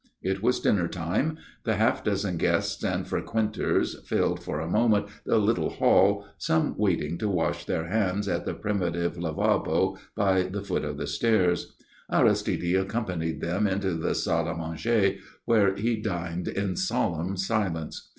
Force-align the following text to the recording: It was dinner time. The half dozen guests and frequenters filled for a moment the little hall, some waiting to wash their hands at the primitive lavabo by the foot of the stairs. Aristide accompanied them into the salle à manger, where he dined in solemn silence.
It 0.23 0.41
was 0.41 0.59
dinner 0.59 0.87
time. 0.87 1.37
The 1.63 1.75
half 1.75 2.03
dozen 2.03 2.37
guests 2.37 2.83
and 2.83 3.05
frequenters 3.07 3.99
filled 4.07 4.41
for 4.41 4.59
a 4.59 4.67
moment 4.67 5.05
the 5.27 5.37
little 5.37 5.69
hall, 5.69 6.25
some 6.39 6.73
waiting 6.75 7.19
to 7.19 7.29
wash 7.29 7.65
their 7.65 7.87
hands 7.87 8.27
at 8.27 8.43
the 8.43 8.55
primitive 8.55 9.15
lavabo 9.19 9.99
by 10.15 10.41
the 10.41 10.63
foot 10.63 10.83
of 10.85 10.97
the 10.97 11.05
stairs. 11.05 11.75
Aristide 12.11 12.75
accompanied 12.77 13.41
them 13.41 13.67
into 13.67 13.93
the 13.93 14.15
salle 14.15 14.45
à 14.45 14.57
manger, 14.57 15.19
where 15.45 15.75
he 15.75 15.97
dined 15.97 16.47
in 16.47 16.75
solemn 16.75 17.37
silence. 17.37 18.09